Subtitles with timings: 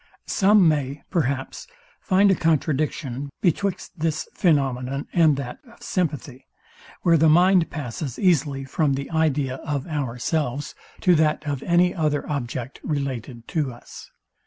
[0.25, 1.67] Some may, perhaps,
[1.99, 6.47] find a contradiction betwixt this phænomenon and that of sympathy,
[7.03, 12.27] where the mind passes easily from the idea of ourselves to that of any other
[12.27, 14.09] object related to us.